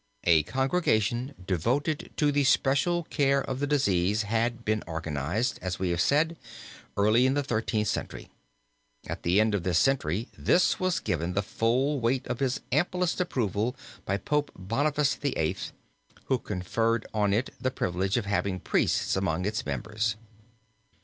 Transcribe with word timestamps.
A 0.23 0.41
congregation 0.41 1.35
devoted 1.45 2.11
to 2.17 2.31
the 2.31 2.43
special 2.43 3.03
care 3.03 3.39
of 3.43 3.59
the 3.59 3.67
disease 3.67 4.23
had 4.23 4.65
been 4.65 4.83
organized, 4.87 5.59
as 5.61 5.77
we 5.77 5.91
have 5.91 6.01
said, 6.01 6.37
early 6.97 7.27
in 7.27 7.35
the 7.35 7.43
Thirteenth 7.43 7.87
Century. 7.87 8.27
At 9.05 9.21
the 9.21 9.39
end 9.39 9.53
of 9.53 9.61
this 9.61 9.77
century 9.77 10.27
this 10.35 10.79
was 10.79 10.99
given 10.99 11.33
the 11.33 11.43
full 11.43 11.99
weight 11.99 12.25
of 12.25 12.39
his 12.39 12.61
amplest 12.71 13.21
approval 13.21 13.75
by 14.03 14.17
Pope 14.17 14.51
Boniface 14.57 15.13
VIII., 15.13 15.57
who 16.25 16.39
conferred 16.39 17.05
on 17.13 17.31
it 17.31 17.51
the 17.61 17.69
privilege 17.69 18.17
of 18.17 18.25
having 18.25 18.59
priests 18.59 19.15
among 19.15 19.45
its 19.45 19.67
members. 19.67 20.15